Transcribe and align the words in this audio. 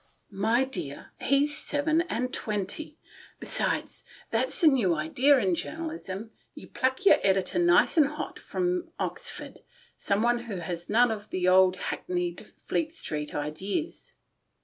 "My 0.47 0.63
dear, 0.63 1.11
he's 1.21 1.55
seven 1.55 2.01
and 2.09 2.33
twenty. 2.33 2.97
Besides, 3.39 4.03
that's 4.31 4.59
the 4.59 4.65
new 4.65 4.95
idea 4.95 5.37
in 5.37 5.53
journalism. 5.53 6.31
You 6.55 6.69
pluck 6.69 7.05
your 7.05 7.19
editor 7.21 7.59
nice 7.59 7.97
and 7.97 8.07
hot 8.07 8.39
from 8.39 8.89
Oxford— 8.97 9.59
some 9.97 10.23
one 10.23 10.39
who 10.45 10.55
has 10.55 10.89
none 10.89 11.11
of 11.11 11.29
the 11.29 11.47
old 11.47 11.75
hackneyed 11.75 12.41
Fleet 12.65 12.91
Street 12.91 13.35
ideas." 13.35 14.13